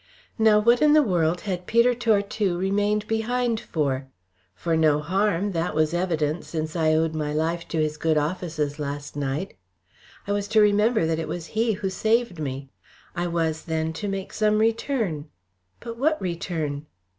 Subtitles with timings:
[0.39, 4.07] Now what in the world had Peter Tortue remained behind for?
[4.55, 8.79] For no harm, that was evident, since I owed my life to his good offices
[8.79, 9.53] last night.
[10.25, 12.67] I was to remember that it was he who saved me.
[13.15, 15.29] I was, then, to make some return.
[15.79, 16.87] But what return?